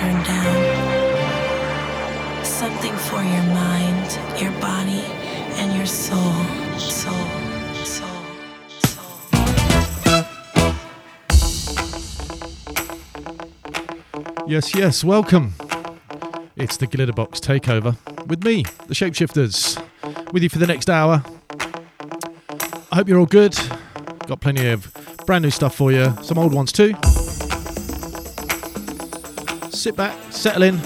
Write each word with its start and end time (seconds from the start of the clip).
down. 0.00 0.84
Something 2.44 2.96
for 2.96 3.22
your 3.22 3.42
mind, 3.54 4.18
your 4.40 4.52
body, 4.60 5.02
and 5.58 5.76
your 5.76 5.86
soul, 5.86 6.34
soul. 6.78 7.14
Yes, 14.46 14.74
yes, 14.74 15.04
welcome. 15.04 15.52
It's 16.56 16.78
the 16.78 16.86
Glitterbox 16.86 17.40
Takeover 17.40 17.96
with 18.26 18.44
me, 18.44 18.64
the 18.86 18.94
Shapeshifters, 18.94 19.76
with 20.32 20.42
you 20.42 20.48
for 20.48 20.58
the 20.58 20.66
next 20.66 20.88
hour. 20.88 21.22
I 22.90 22.96
hope 22.96 23.08
you're 23.08 23.18
all 23.18 23.26
good. 23.26 23.54
Got 24.26 24.40
plenty 24.40 24.68
of 24.68 24.90
brand 25.26 25.42
new 25.42 25.50
stuff 25.50 25.74
for 25.74 25.92
you, 25.92 26.14
some 26.22 26.38
old 26.38 26.54
ones 26.54 26.72
too. 26.72 26.94
Sit 29.78 29.94
back, 29.94 30.18
settle 30.32 30.64
in. 30.64 30.76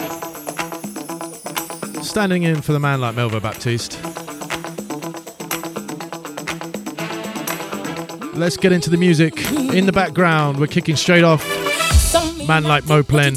Standing 2.02 2.42
in 2.42 2.60
for 2.60 2.73
the 2.73 2.78
man 2.78 3.01
like 3.01 3.15
Melvo 3.15 3.41
Baptiste. 3.41 3.98
Let's 8.34 8.59
get 8.59 8.70
into 8.70 8.91
the 8.91 8.98
music. 8.98 9.51
In 9.51 9.87
the 9.87 9.92
background, 9.92 10.60
we're 10.60 10.66
kicking 10.66 10.96
straight 10.96 11.24
off. 11.24 11.42
Man 12.46 12.65
like 12.65 12.84
Moplen. 12.84 13.34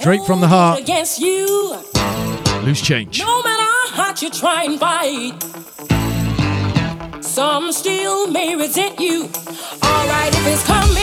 Straight 0.00 0.24
from 0.24 0.40
the 0.40 0.48
heart. 0.48 0.80
Against 0.80 1.20
you. 1.20 1.80
Loose 2.64 2.82
change. 2.82 3.20
No 3.20 3.40
matter 3.44 3.62
how 3.62 3.88
hard 4.02 4.20
you 4.20 4.30
try 4.30 4.64
and 4.64 4.80
fight, 4.80 5.40
some 7.22 7.70
still 7.70 8.26
may 8.32 8.56
resent 8.56 8.98
you. 8.98 9.30
Alright, 9.84 10.34
if 10.34 10.46
it's 10.48 10.66
coming, 10.66 10.99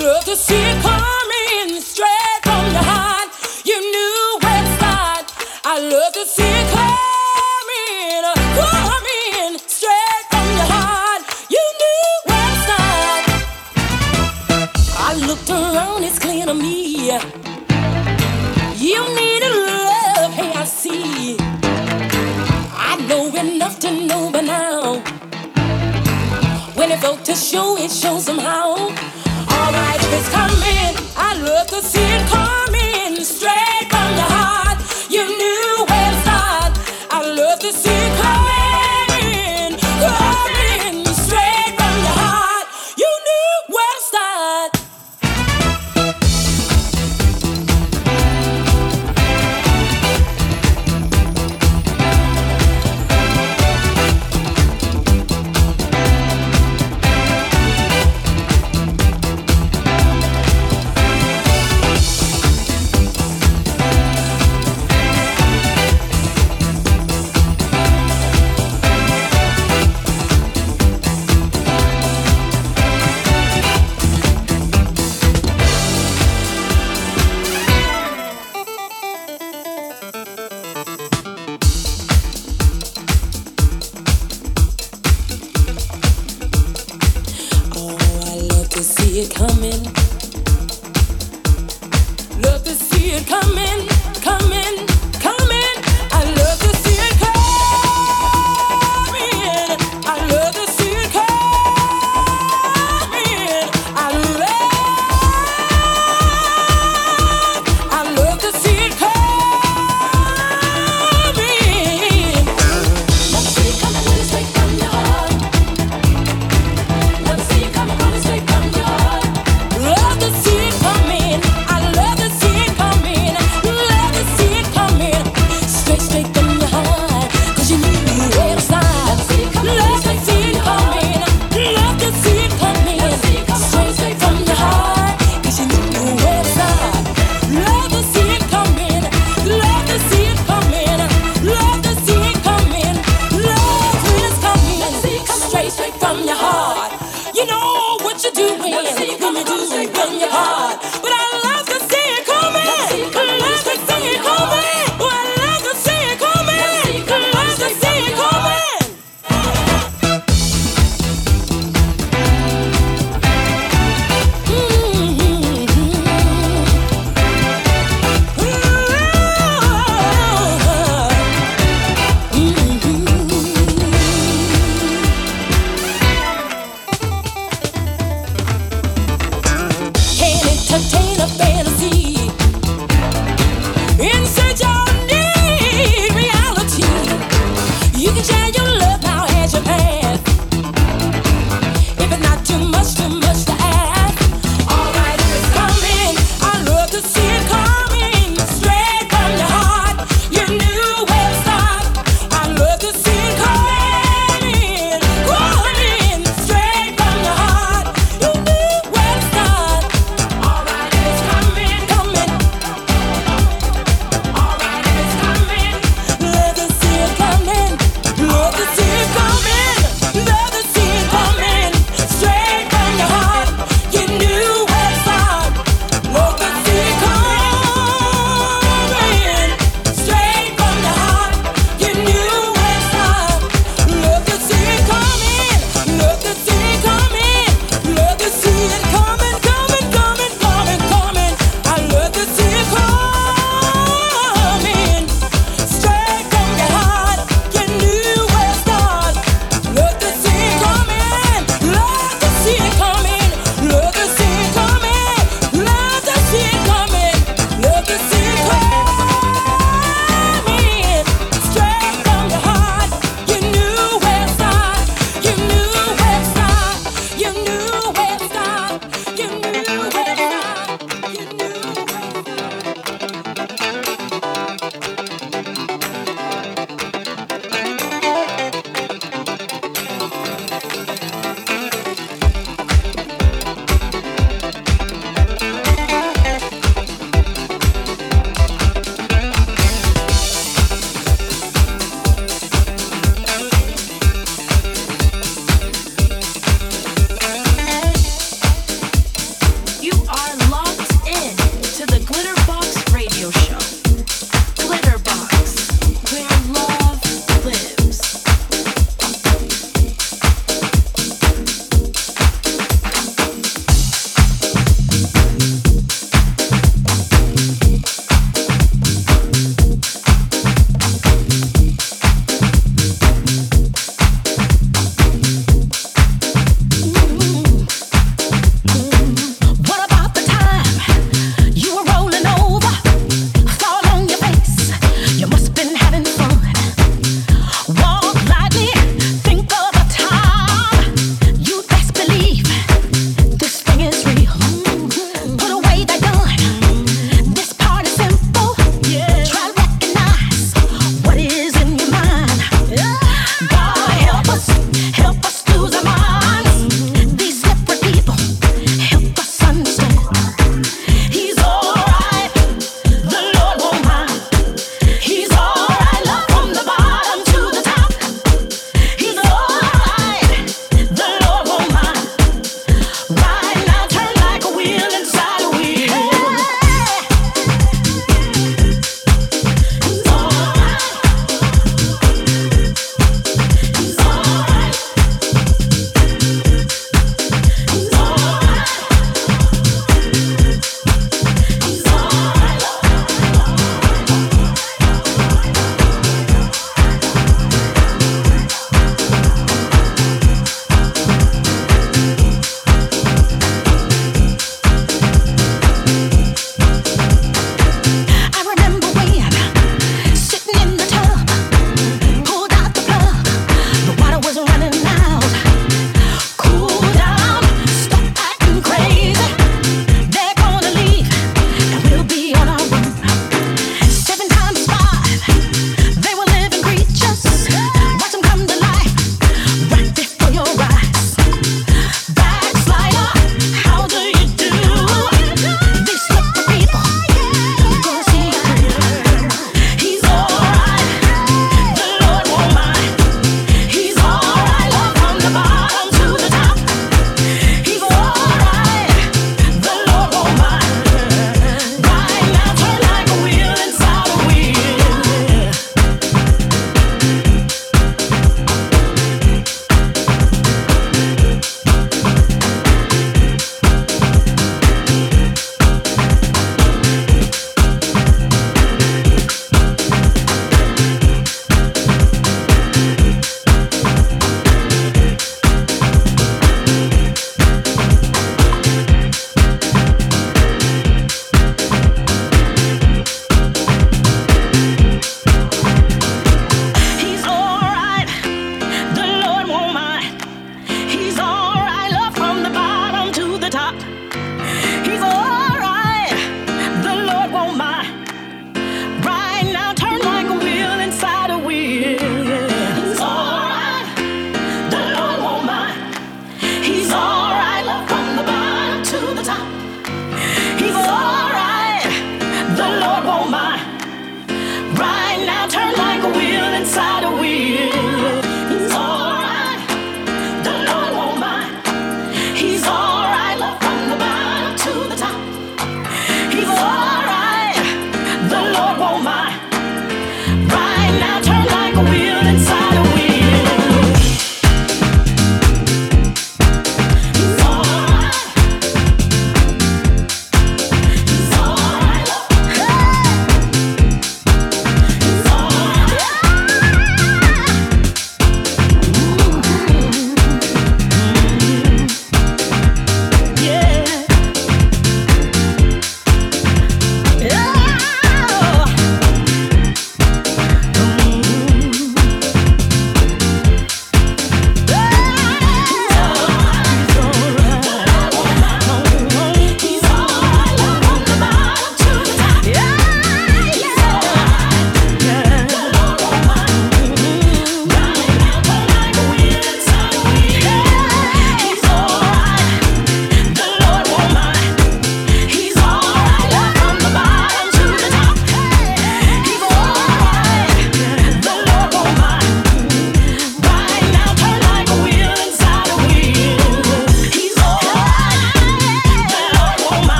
love 0.00 0.24
to 0.24 0.34
see 0.34 0.54
it 0.54 0.82
coming 0.82 1.80
straight 1.80 2.40
from 2.42 2.72
the 2.72 2.82
heart. 2.82 3.28
You 3.64 3.78
knew 3.92 4.38
where 4.42 4.62
to 4.62 4.72
start. 4.78 5.24
I 5.64 5.78
love 5.78 6.12
to 6.14 6.24
see 6.24 6.52
it 6.60 6.68
coming, 6.72 8.24
coming 8.56 9.58
straight 9.58 10.24
from 10.32 10.46
the 10.56 10.66
heart. 10.72 11.22
You 11.50 11.64
knew 11.80 12.06
where 12.28 12.48
to 12.48 12.56
start. 12.64 13.24
I 14.96 15.10
looked 15.26 15.50
around, 15.50 16.04
it's 16.04 16.18
clear 16.18 16.46
to 16.46 16.54
me. 16.54 17.12
You 18.76 19.00
needed 19.18 19.52
love, 19.52 20.32
hey, 20.32 20.52
I 20.54 20.64
see. 20.64 21.36
I 22.72 22.96
know 23.06 23.26
enough 23.36 23.78
to 23.80 23.90
know 24.06 24.30
by 24.30 24.40
now. 24.40 25.02
When 26.74 26.90
it 26.90 27.00
felt 27.00 27.22
to 27.26 27.34
show, 27.34 27.76
it 27.76 27.90
shows 27.90 28.24
somehow. 28.24 28.88
Alright, 29.70 30.00
it's 30.02 30.28
coming, 30.30 30.96
I 31.16 31.40
love 31.46 31.68
to 31.68 31.80
see 31.80 32.02
it 32.02 32.26
coming 32.26 33.22
straight 33.22 33.79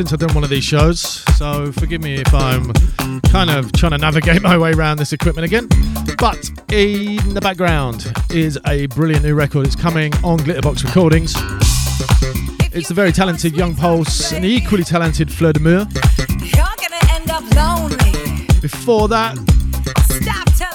since 0.00 0.14
I've 0.14 0.18
done 0.18 0.34
one 0.34 0.44
of 0.44 0.48
these 0.48 0.64
shows, 0.64 0.98
so 1.36 1.70
forgive 1.72 2.00
me 2.00 2.14
if 2.14 2.32
I'm 2.32 2.72
kind 3.24 3.50
of 3.50 3.70
trying 3.72 3.92
to 3.92 3.98
navigate 3.98 4.40
my 4.40 4.56
way 4.56 4.72
around 4.72 4.96
this 4.96 5.12
equipment 5.12 5.44
again. 5.44 5.68
But 6.16 6.50
in 6.72 7.34
the 7.34 7.40
background 7.42 8.10
is 8.30 8.58
a 8.66 8.86
brilliant 8.86 9.24
new 9.24 9.34
record. 9.34 9.66
It's 9.66 9.76
coming 9.76 10.14
on 10.24 10.38
Glitterbox 10.38 10.84
Recordings. 10.84 11.34
It's 12.74 12.88
the 12.88 12.94
very 12.94 13.12
talented 13.12 13.54
Young 13.54 13.74
Pulse 13.74 14.32
and 14.32 14.42
the 14.42 14.48
equally 14.48 14.84
talented 14.84 15.30
Fleur 15.30 15.52
de 15.52 15.60
Mur. 15.60 15.84
Before 18.62 19.06
that, 19.08 19.36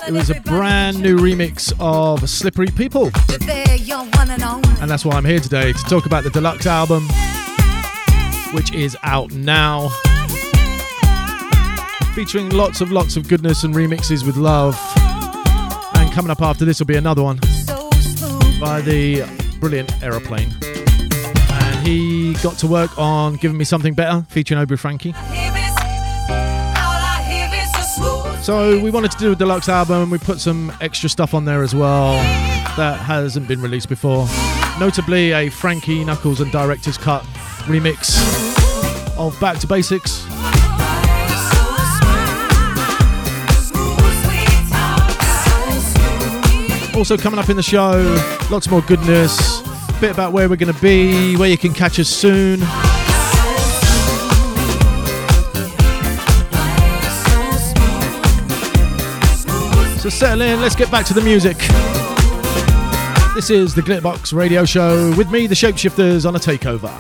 it 0.08 0.12
was 0.12 0.30
a 0.30 0.40
brand 0.42 1.02
new 1.02 1.18
remix 1.18 1.74
of 1.80 2.30
Slippery 2.30 2.68
People. 2.68 3.10
And 4.82 4.92
that's 4.92 5.04
why 5.04 5.16
I'm 5.16 5.26
here 5.26 5.40
today 5.40 5.74
to 5.74 5.84
talk 5.86 6.06
about 6.06 6.24
the 6.24 6.30
deluxe 6.30 6.68
album, 6.68 7.08
which 8.56 8.74
is 8.74 8.98
out 9.04 9.32
now. 9.34 9.90
Featuring 12.16 12.50
lots 12.50 12.80
of 12.80 12.90
lots 12.92 13.18
of 13.18 13.28
goodness 13.28 13.66
and 13.66 13.76
remixes 13.76 14.26
with 14.26 14.38
love. 14.38 14.80
And 15.96 16.12
coming 16.14 16.32
up 16.32 16.42
after 16.42 16.64
this 16.64 16.80
will 16.80 16.86
be 16.86 16.96
another 16.96 17.22
one 17.22 17.38
by 18.62 18.82
the 18.82 19.26
brilliant 19.60 20.02
Aeroplane. 20.02 20.50
And 21.52 21.88
he 21.88 22.34
got 22.36 22.58
to 22.60 22.68
work 22.68 22.98
on 22.98 23.36
Giving 23.36 23.58
Me 23.58 23.66
Something 23.66 23.94
Better, 23.94 24.26
featuring 24.30 24.62
Obi 24.62 24.78
Franky. 24.78 25.14
So 28.42 28.80
we 28.80 28.90
wanted 28.90 29.12
to 29.12 29.18
do 29.18 29.32
a 29.34 29.36
deluxe 29.36 29.68
album. 29.68 30.04
and 30.04 30.12
We 30.12 30.18
put 30.18 30.40
some 30.40 30.72
extra 30.80 31.10
stuff 31.10 31.34
on 31.34 31.44
there 31.44 31.62
as 31.62 31.76
well 31.76 32.14
that 32.78 33.00
hasn't 33.00 33.48
been 33.50 33.62
released 33.62 33.90
before. 33.90 34.28
Notably, 34.80 35.32
a 35.32 35.50
Frankie 35.50 36.06
Knuckles 36.06 36.40
and 36.40 36.52
Director's 36.52 36.98
Cut 36.98 37.26
remix 37.66 38.25
of 39.28 39.40
Back 39.40 39.58
to 39.60 39.68
Basics. 39.68 40.26
Also, 46.96 47.18
coming 47.18 47.40
up 47.40 47.50
in 47.50 47.58
the 47.58 47.64
show, 47.64 47.92
lots 48.50 48.70
more 48.70 48.82
goodness, 48.82 49.62
a 49.90 49.98
bit 50.00 50.12
about 50.12 50.32
where 50.32 50.48
we're 50.48 50.56
going 50.56 50.74
to 50.74 50.82
be, 50.82 51.36
where 51.38 51.50
you 51.50 51.58
can 51.58 51.74
catch 51.74 52.00
us 52.00 52.08
soon. 52.08 52.60
So 60.00 60.10
settle 60.10 60.42
in, 60.42 60.62
let's 60.62 60.76
get 60.76 60.92
back 60.92 61.06
to 61.08 61.14
the 61.14 61.22
music. 61.22 61.58
This 63.34 63.50
is 63.50 63.76
the 63.76 63.82
Glitterbox 63.82 64.34
Radio 64.34 64.64
Show 64.64 65.14
with 65.18 65.30
me, 65.32 65.48
the 65.48 65.56
Shapeshifters, 65.56 66.26
on 66.26 66.36
a 66.36 66.40
takeover. 66.40 66.94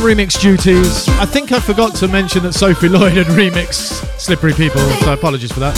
Remix 0.00 0.40
duties. 0.40 1.08
I 1.20 1.24
think 1.26 1.52
I 1.52 1.60
forgot 1.60 1.94
to 1.96 2.08
mention 2.08 2.42
that 2.42 2.52
Sophie 2.52 2.88
Lloyd 2.88 3.12
had 3.12 3.26
remixed 3.28 4.18
Slippery 4.20 4.52
People, 4.52 4.80
so 5.00 5.12
apologies 5.12 5.52
for 5.52 5.60
that. 5.60 5.76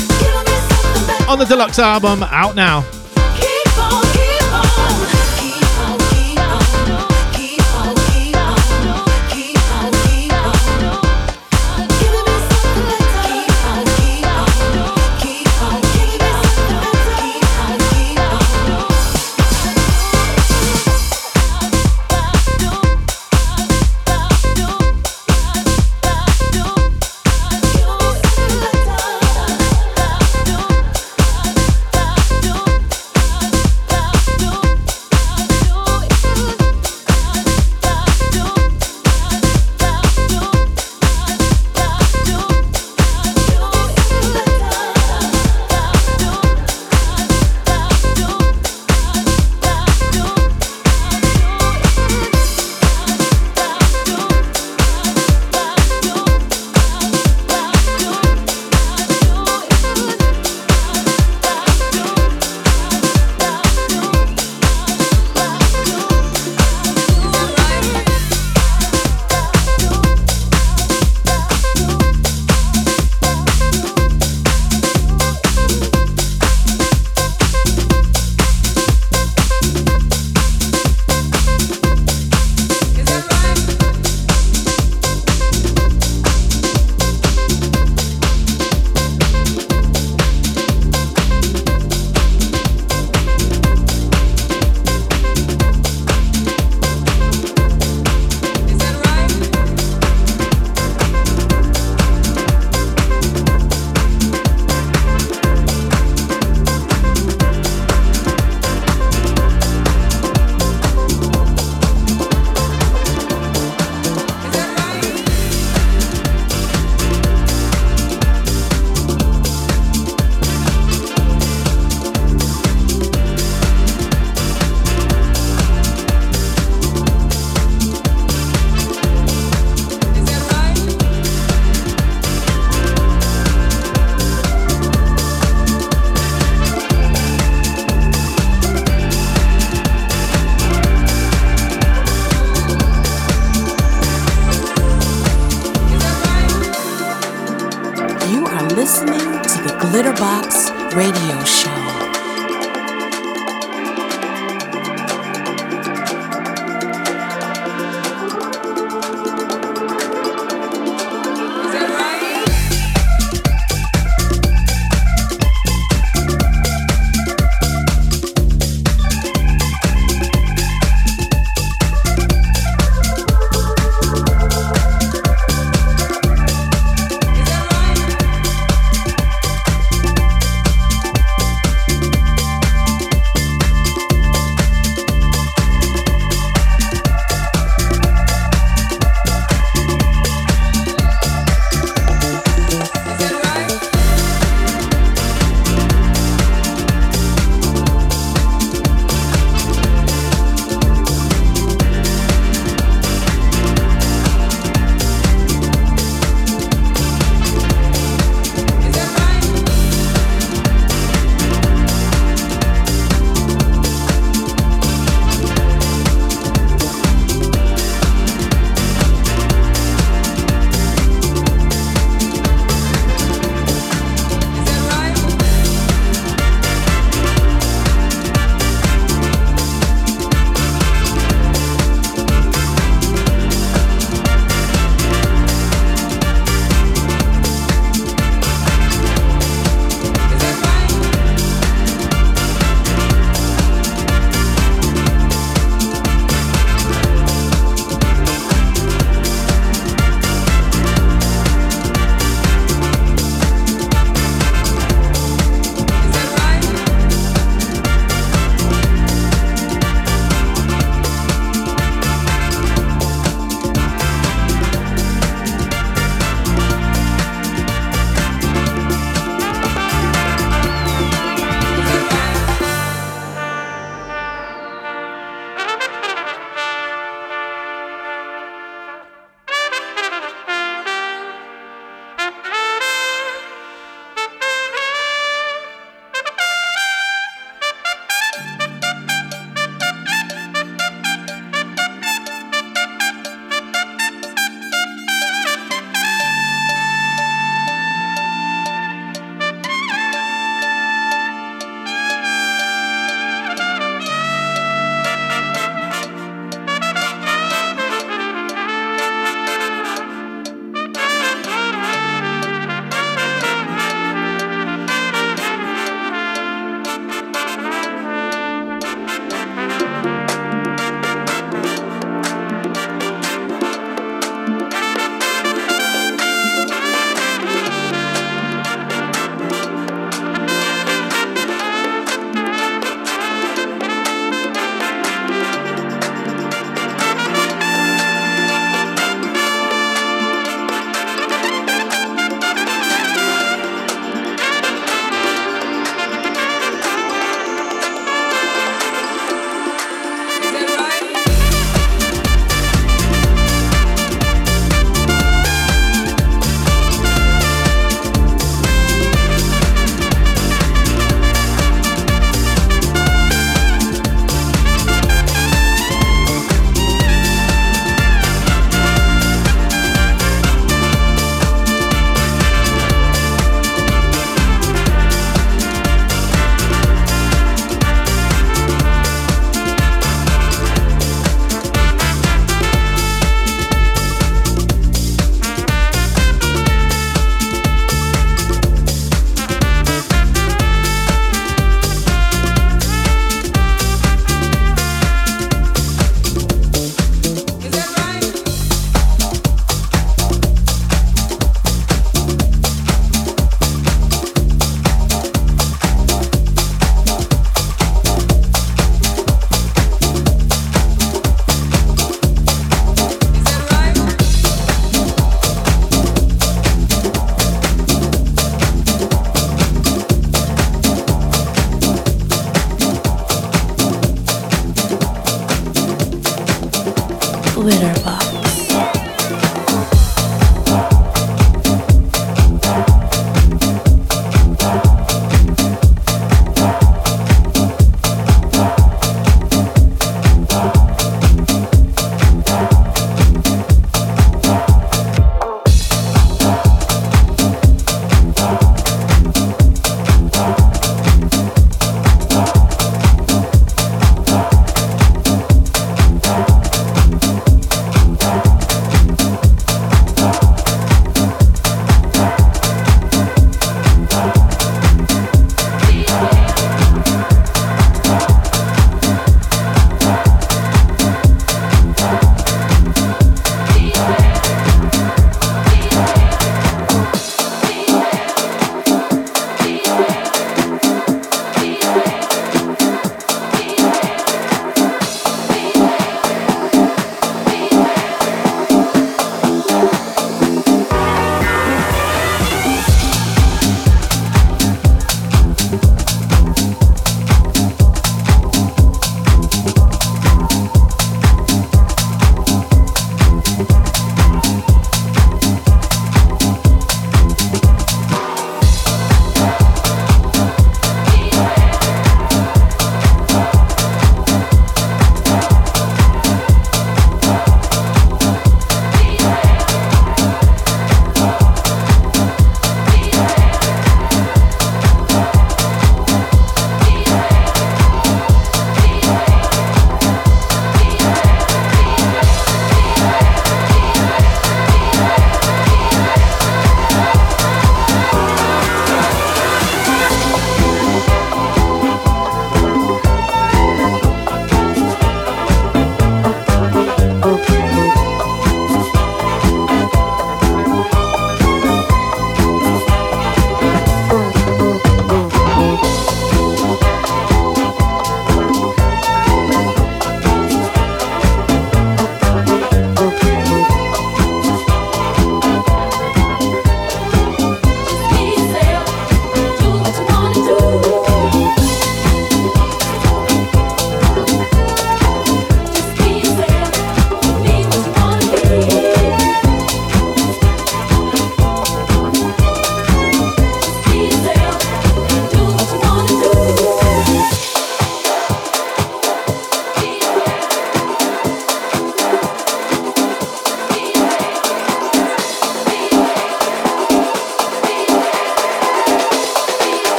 On 1.28 1.38
the 1.38 1.44
deluxe 1.44 1.78
album, 1.78 2.22
out 2.22 2.54
now. 2.54 2.84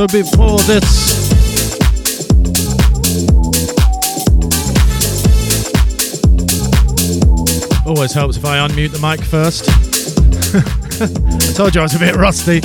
So 0.00 0.06
before 0.06 0.58
this, 0.60 1.30
always 7.86 8.10
helps 8.14 8.38
if 8.38 8.46
I 8.46 8.66
unmute 8.66 8.92
the 8.92 8.98
mic 8.98 9.20
first. 9.22 9.68
I 11.02 11.52
told 11.52 11.74
you 11.74 11.82
I 11.82 11.84
was 11.84 11.94
a 11.94 11.98
bit 11.98 12.16
rusty. 12.16 12.62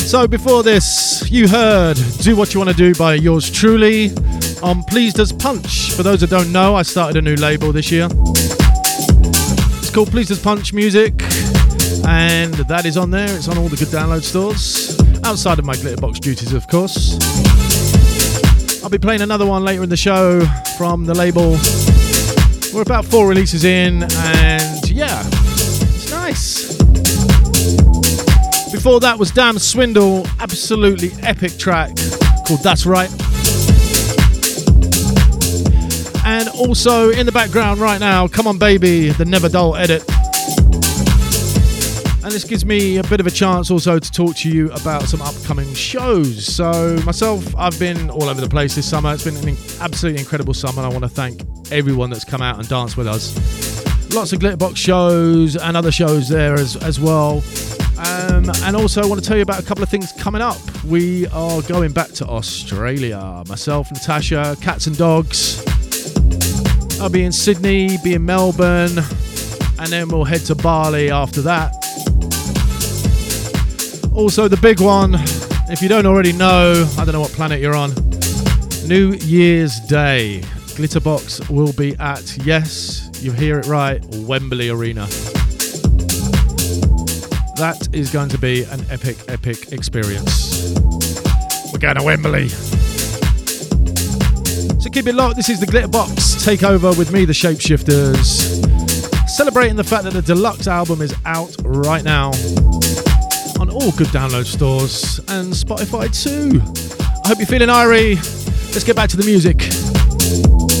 So 0.00 0.26
before 0.26 0.64
this, 0.64 1.30
you 1.30 1.46
heard 1.46 1.96
Do 2.18 2.34
What 2.34 2.52
You 2.52 2.58
Want 2.58 2.70
to 2.70 2.76
Do 2.76 2.92
by 2.96 3.14
yours 3.14 3.48
truly 3.48 4.10
on 4.64 4.82
Pleased 4.82 5.20
as 5.20 5.32
Punch. 5.32 5.92
For 5.92 6.02
those 6.02 6.22
that 6.22 6.30
don't 6.30 6.50
know, 6.50 6.74
I 6.74 6.82
started 6.82 7.16
a 7.18 7.22
new 7.22 7.36
label 7.36 7.70
this 7.70 7.92
year. 7.92 8.08
It's 8.10 9.90
called 9.90 10.10
Pleased 10.10 10.32
as 10.32 10.40
Punch 10.40 10.72
Music, 10.72 11.12
and 12.04 12.52
that 12.54 12.82
is 12.84 12.96
on 12.96 13.12
there. 13.12 13.32
It's 13.36 13.46
on 13.46 13.58
all 13.58 13.68
the 13.68 13.76
good 13.76 13.94
download 13.94 14.24
stores, 14.24 14.93
outside 15.24 15.58
of 15.58 15.64
my 15.64 15.74
Glitterbox 15.74 16.20
duties, 16.20 16.52
of 16.52 16.68
course. 16.68 17.18
I'll 18.82 18.90
be 18.90 18.98
playing 18.98 19.22
another 19.22 19.46
one 19.46 19.64
later 19.64 19.82
in 19.82 19.88
the 19.88 19.96
show 19.96 20.44
from 20.76 21.06
the 21.06 21.14
label. 21.14 21.58
We're 22.74 22.82
about 22.82 23.04
four 23.06 23.26
releases 23.26 23.64
in, 23.64 24.02
and 24.02 24.90
yeah, 24.90 25.22
it's 25.26 26.10
nice. 26.10 26.74
Before 28.70 29.00
that 29.00 29.18
was 29.18 29.30
Dam 29.30 29.58
Swindle, 29.58 30.26
absolutely 30.40 31.12
epic 31.22 31.56
track 31.56 31.96
called 32.46 32.60
That's 32.62 32.84
Right. 32.84 33.10
And 36.26 36.48
also 36.50 37.10
in 37.10 37.24
the 37.24 37.32
background 37.32 37.80
right 37.80 38.00
now, 38.00 38.28
Come 38.28 38.46
On 38.46 38.58
Baby, 38.58 39.10
the 39.10 39.24
Never 39.24 39.48
Dull 39.48 39.76
edit. 39.76 40.02
And 42.24 42.32
this 42.32 42.44
gives 42.44 42.64
me 42.64 42.96
a 42.96 43.02
bit 43.02 43.20
of 43.20 43.26
a 43.26 43.30
chance 43.30 43.70
also 43.70 43.98
to 43.98 44.10
talk 44.10 44.34
to 44.36 44.48
you 44.48 44.72
about 44.72 45.02
some 45.02 45.20
upcoming 45.20 45.74
shows. 45.74 46.46
So, 46.46 46.98
myself, 47.04 47.54
I've 47.54 47.78
been 47.78 48.08
all 48.08 48.24
over 48.24 48.40
the 48.40 48.48
place 48.48 48.74
this 48.74 48.88
summer. 48.88 49.12
It's 49.12 49.24
been 49.24 49.36
an 49.36 49.54
absolutely 49.78 50.20
incredible 50.20 50.54
summer, 50.54 50.78
and 50.82 50.86
I 50.86 50.88
want 50.88 51.04
to 51.04 51.10
thank 51.10 51.42
everyone 51.70 52.08
that's 52.08 52.24
come 52.24 52.40
out 52.40 52.58
and 52.58 52.66
danced 52.66 52.96
with 52.96 53.06
us. 53.06 53.34
Lots 54.14 54.32
of 54.32 54.38
Glitterbox 54.38 54.74
shows 54.78 55.56
and 55.56 55.76
other 55.76 55.92
shows 55.92 56.26
there 56.26 56.54
as, 56.54 56.76
as 56.76 56.98
well. 56.98 57.44
Um, 57.98 58.50
and 58.62 58.74
also, 58.74 59.02
I 59.02 59.06
want 59.06 59.22
to 59.22 59.28
tell 59.28 59.36
you 59.36 59.42
about 59.42 59.60
a 59.60 59.66
couple 59.66 59.82
of 59.82 59.90
things 59.90 60.10
coming 60.12 60.40
up. 60.40 60.56
We 60.84 61.26
are 61.26 61.60
going 61.60 61.92
back 61.92 62.08
to 62.12 62.26
Australia. 62.26 63.44
Myself, 63.48 63.92
Natasha, 63.92 64.56
Cats 64.62 64.86
and 64.86 64.96
Dogs. 64.96 65.62
I'll 67.02 67.10
be 67.10 67.24
in 67.24 67.32
Sydney, 67.32 67.98
be 68.02 68.14
in 68.14 68.24
Melbourne, 68.24 68.96
and 69.78 69.88
then 69.88 70.08
we'll 70.08 70.24
head 70.24 70.40
to 70.46 70.54
Bali 70.54 71.10
after 71.10 71.42
that. 71.42 71.74
Also, 74.14 74.46
the 74.46 74.56
big 74.56 74.80
one, 74.80 75.16
if 75.68 75.82
you 75.82 75.88
don't 75.88 76.06
already 76.06 76.32
know, 76.32 76.88
I 76.96 77.04
don't 77.04 77.12
know 77.12 77.20
what 77.20 77.32
planet 77.32 77.60
you're 77.60 77.74
on. 77.74 77.90
New 78.86 79.14
Year's 79.14 79.80
Day. 79.80 80.40
Glitterbox 80.76 81.50
will 81.50 81.72
be 81.72 81.96
at, 81.96 82.36
yes, 82.46 83.10
you 83.20 83.32
hear 83.32 83.58
it 83.58 83.66
right, 83.66 84.00
Wembley 84.18 84.68
Arena. 84.68 85.06
That 87.56 87.88
is 87.92 88.12
going 88.12 88.28
to 88.28 88.38
be 88.38 88.62
an 88.62 88.84
epic, 88.88 89.16
epic 89.26 89.72
experience. 89.72 90.72
We're 91.72 91.80
going 91.80 91.96
to 91.96 92.04
Wembley. 92.04 92.50
So 94.78 94.90
keep 94.90 95.08
it 95.08 95.16
locked. 95.16 95.34
This 95.34 95.48
is 95.48 95.58
the 95.58 95.66
Glitterbox 95.66 96.46
takeover 96.46 96.96
with 96.96 97.10
me, 97.12 97.24
the 97.24 97.32
Shapeshifters. 97.32 98.62
Celebrating 99.28 99.74
the 99.74 99.82
fact 99.82 100.04
that 100.04 100.12
the 100.12 100.22
deluxe 100.22 100.68
album 100.68 101.02
is 101.02 101.12
out 101.24 101.52
right 101.64 102.04
now 102.04 102.30
on 103.68 103.70
all 103.70 103.92
good 103.92 104.08
download 104.08 104.44
stores 104.44 105.18
and 105.30 105.52
Spotify 105.52 106.10
too. 106.12 106.60
I 107.24 107.28
hope 107.28 107.38
you're 107.38 107.46
feeling 107.46 107.68
irie. 107.68 108.16
Let's 108.72 108.84
get 108.84 108.94
back 108.94 109.08
to 109.10 109.16
the 109.16 109.24
music. 109.24 110.73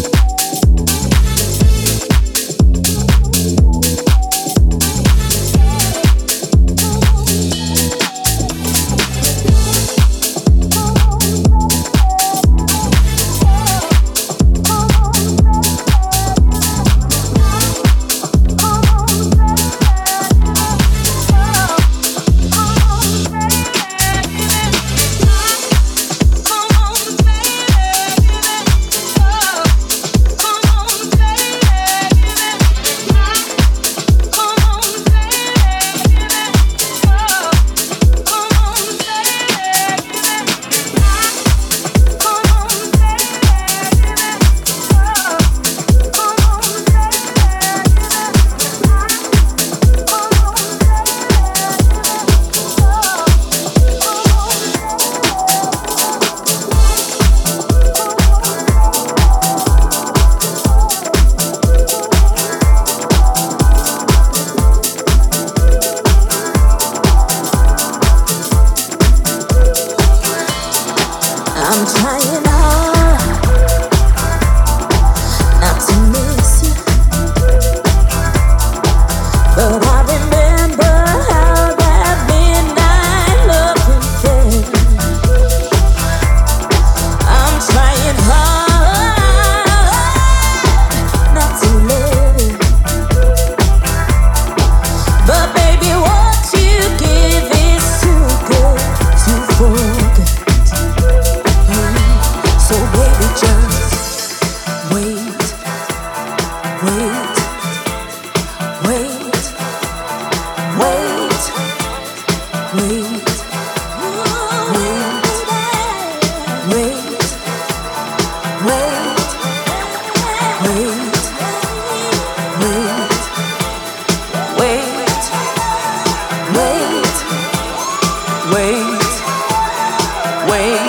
away. 130.54 130.83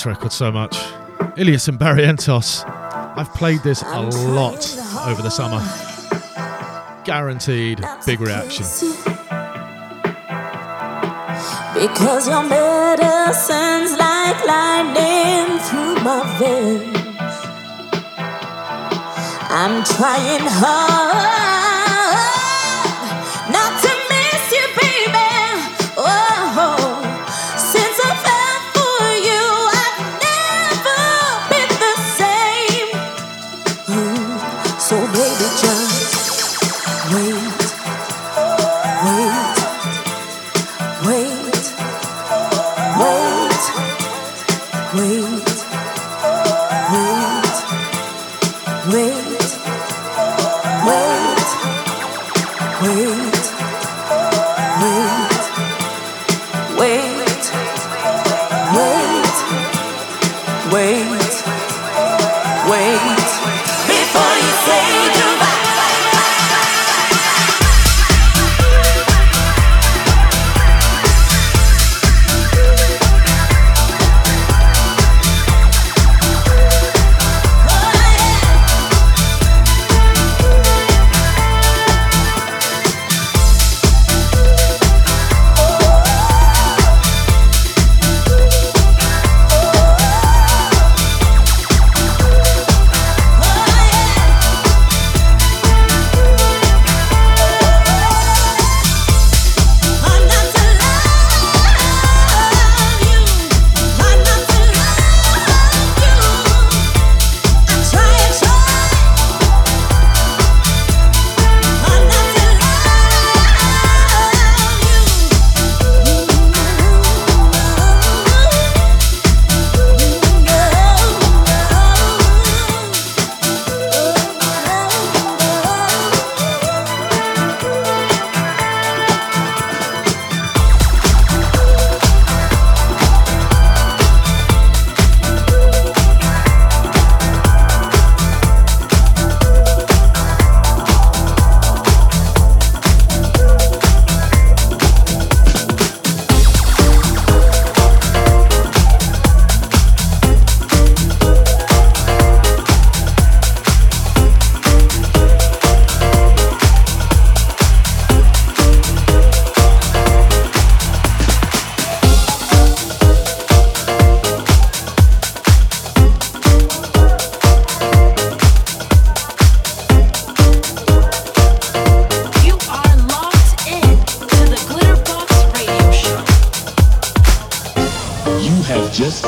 This 0.00 0.06
record 0.06 0.32
so 0.32 0.50
much. 0.50 0.82
Illyus 1.36 1.68
and 1.68 1.78
Barrientos. 1.78 2.64
I've 2.66 3.34
played 3.34 3.60
this 3.60 3.82
a 3.82 4.00
lot 4.00 4.64
over 5.06 5.20
the 5.20 5.28
summer. 5.28 5.60
Guaranteed 7.04 7.84
big 8.06 8.18
reaction. 8.22 8.64
Because 11.74 12.28
your 12.28 12.44
medicine's 12.44 13.92
like 13.98 14.42
lightning 14.46 15.58
through 15.68 15.96
my 16.02 16.24
veins. 16.38 16.96
I'm 19.50 19.84
trying 19.84 20.46
hard. 20.48 21.49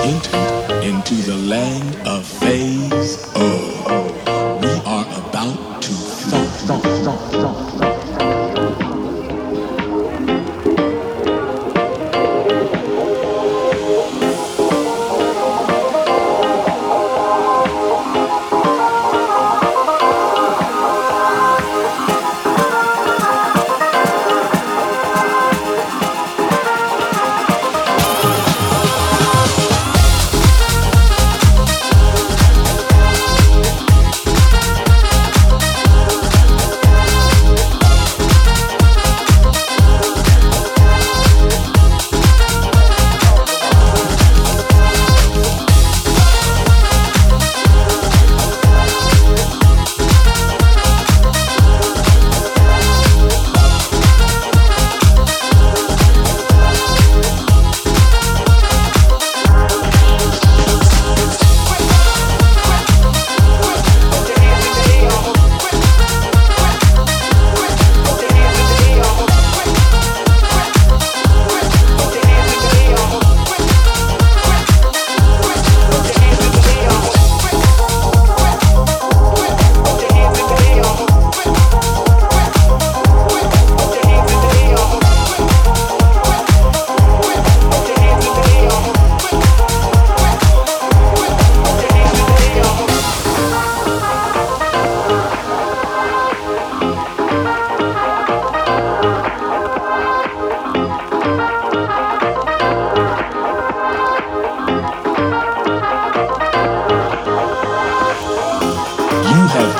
entered 0.04 0.84
into 0.84 1.14
the 1.14 1.36
land 1.36 1.94
of 2.08 2.11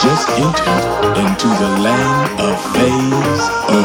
just 0.03 0.29
entered 0.31 1.17
into 1.17 1.47
the 1.47 1.79
land 1.79 2.41
of 2.41 2.61
phase 2.75 3.45
O. 3.71 3.79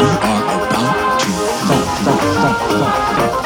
We 0.00 0.08
are 0.30 0.44
about 0.58 1.20
to 1.20 1.30
thump, 1.62 1.86
thump, 2.02 2.58
thump, 2.72 3.45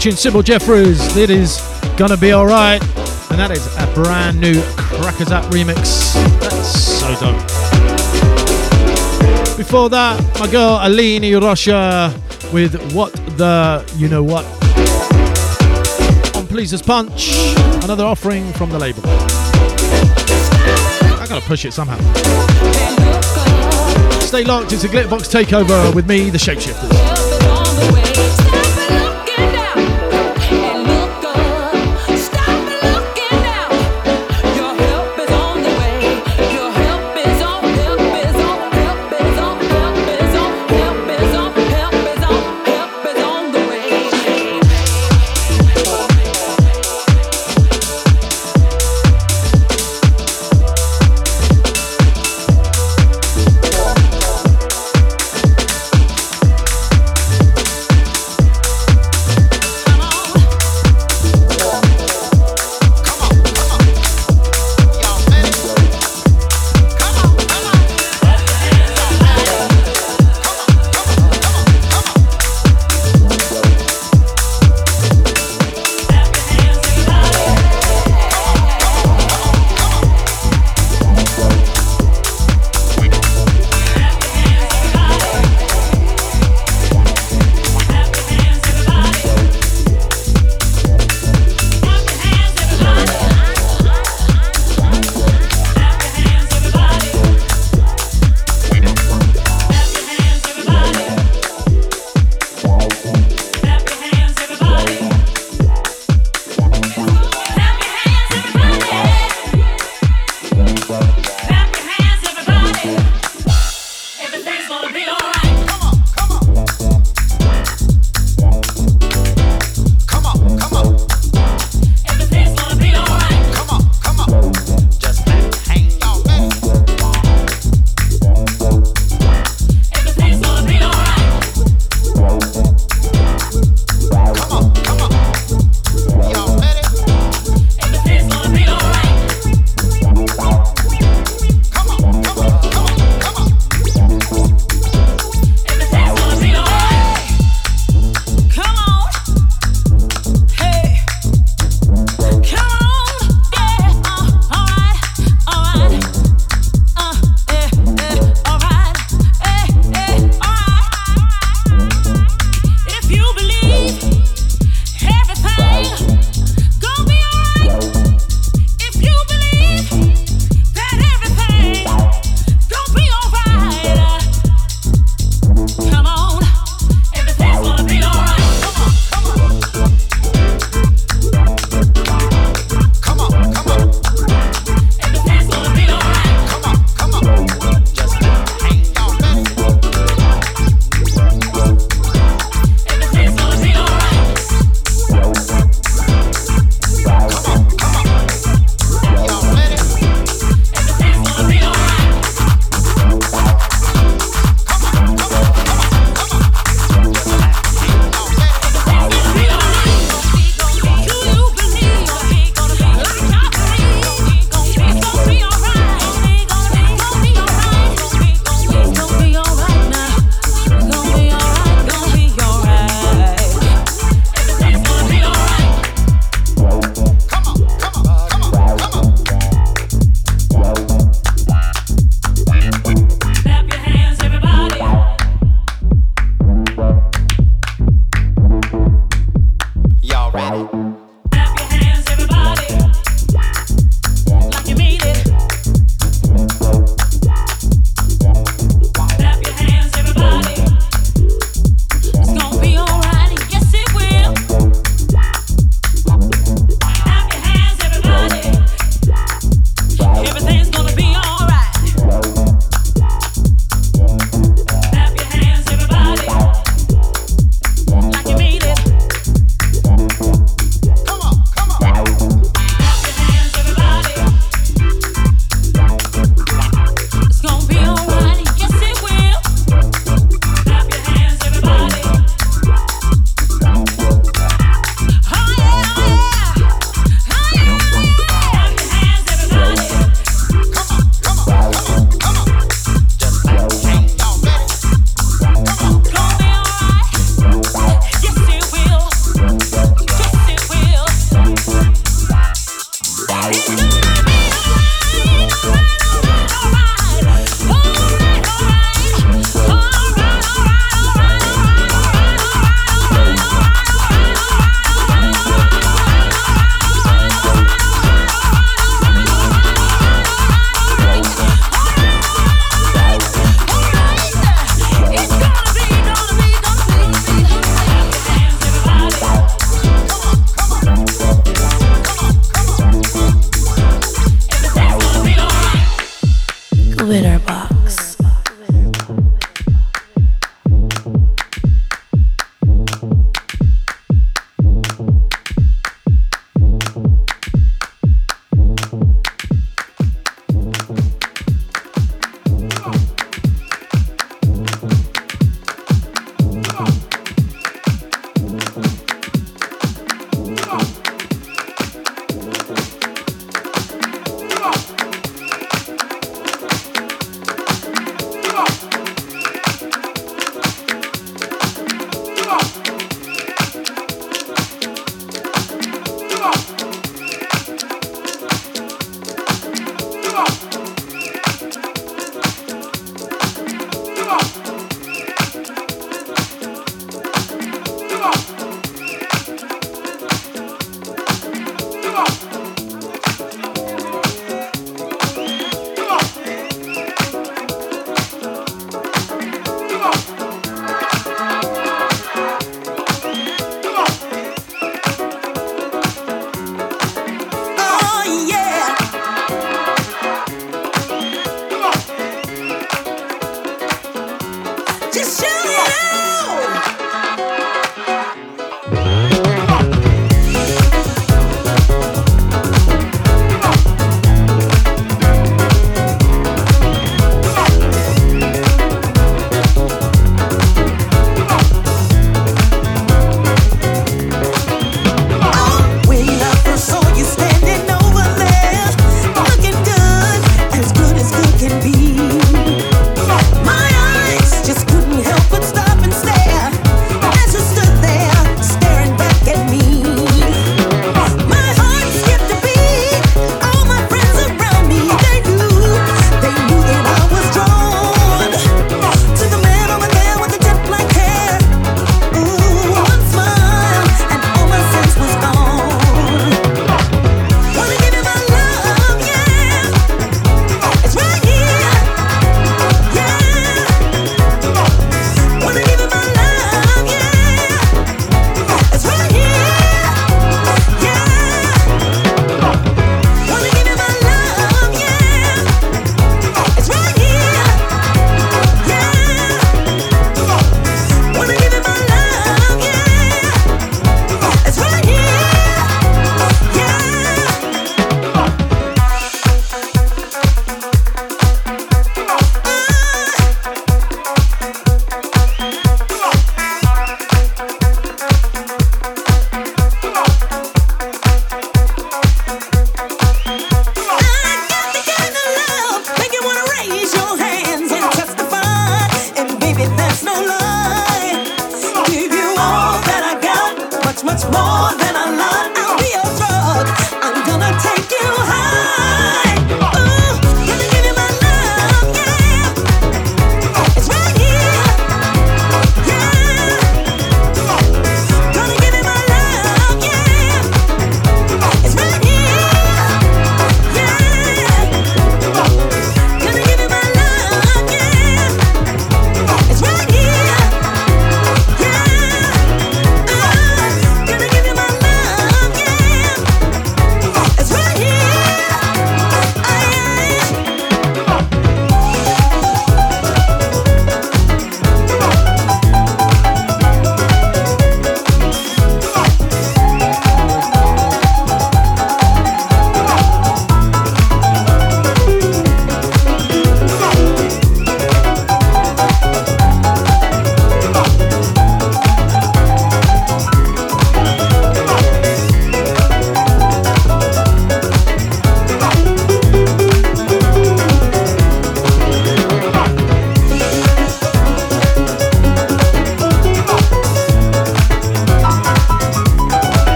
featuring 0.00 0.16
Ceybil 0.16 0.42
Jefferies. 0.42 1.14
It 1.14 1.28
is 1.28 1.60
gonna 1.98 2.16
be 2.16 2.32
alright, 2.32 2.82
and 3.30 3.38
that 3.38 3.50
is 3.50 3.66
a 3.76 3.86
brand 3.92 4.40
new 4.40 4.54
Crackazat 4.54 5.42
remix. 5.50 6.14
That's 6.40 7.00
so 7.00 7.14
dope. 7.20 7.36
Before 9.58 9.90
that, 9.90 10.18
my 10.40 10.46
girl 10.50 10.78
Aline 10.80 11.34
Rocha 11.34 12.14
with 12.50 12.80
What 12.94 13.12
the 13.36 13.84
You 13.98 14.08
Know 14.08 14.22
What 14.22 14.46
on 16.34 16.46
Pleased 16.46 16.72
as 16.72 16.80
Punch, 16.80 17.54
another 17.84 18.04
offering 18.04 18.54
from 18.54 18.70
the 18.70 18.78
label. 18.78 19.02
I 19.04 21.26
gotta 21.28 21.44
push 21.44 21.66
it 21.66 21.74
somehow. 21.74 21.98
Stay 24.20 24.44
locked, 24.44 24.72
it's 24.72 24.84
a 24.84 24.88
Glitterbox 24.88 25.28
takeover 25.28 25.94
with 25.94 26.08
me, 26.08 26.30
the 26.30 26.38
Shapeshifters. 26.38 26.88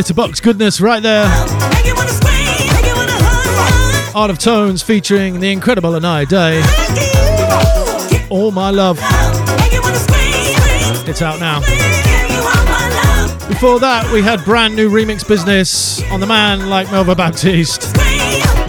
Glitterbox 0.00 0.42
goodness 0.42 0.80
right 0.80 1.02
there. 1.02 1.26
Art 4.14 4.30
of 4.30 4.38
Tones 4.38 4.82
featuring 4.82 5.40
the 5.40 5.52
incredible 5.52 5.90
Inaya 5.90 6.26
Day. 6.26 6.62
All 8.30 8.50
My 8.50 8.70
Love. 8.70 8.98
It's 11.06 11.20
out 11.20 11.38
now. 11.38 11.60
Before 13.46 13.78
that, 13.80 14.10
we 14.10 14.22
had 14.22 14.42
brand 14.42 14.74
new 14.74 14.88
remix 14.88 15.28
business 15.28 16.02
on 16.10 16.20
the 16.20 16.26
man 16.26 16.70
like 16.70 16.86
Melvo 16.86 17.14
Baptiste. 17.14 17.94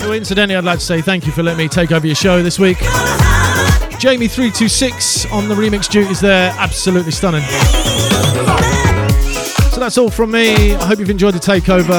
Who, 0.01 0.11
incidentally, 0.11 0.57
I'd 0.57 0.65
like 0.65 0.79
to 0.79 0.85
say 0.85 0.99
thank 0.99 1.25
you 1.25 1.31
for 1.31 1.43
letting 1.43 1.59
me 1.59 1.69
take 1.69 1.93
over 1.93 2.05
your 2.05 2.17
show 2.17 2.43
this 2.43 2.59
week. 2.59 2.79
Jamie 3.99 4.27
3:26 4.27 5.31
on 5.31 5.47
the 5.47 5.55
remix 5.55 5.89
duties 5.89 6.19
there, 6.19 6.53
absolutely 6.57 7.13
stunning 7.13 7.43
that's 9.81 9.97
all 9.97 10.11
from 10.11 10.29
me. 10.29 10.75
I 10.75 10.85
hope 10.85 10.99
you've 10.99 11.09
enjoyed 11.09 11.33
the 11.33 11.39
takeover. 11.39 11.97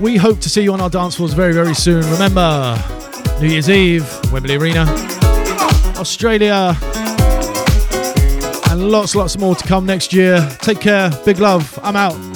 We 0.00 0.16
hope 0.16 0.40
to 0.40 0.48
see 0.48 0.62
you 0.62 0.72
on 0.72 0.80
our 0.80 0.88
dance 0.88 1.16
floors 1.16 1.34
very, 1.34 1.52
very 1.52 1.74
soon. 1.74 2.02
Remember, 2.12 2.82
New 3.38 3.48
Year's 3.48 3.68
Eve, 3.68 4.08
Wembley 4.32 4.56
Arena, 4.56 4.86
Australia, 5.98 6.74
and 8.70 8.90
lots, 8.90 9.14
lots 9.14 9.36
more 9.36 9.54
to 9.54 9.66
come 9.68 9.84
next 9.84 10.14
year. 10.14 10.48
Take 10.60 10.80
care. 10.80 11.10
Big 11.26 11.38
love. 11.38 11.78
I'm 11.82 11.94
out. 11.94 12.31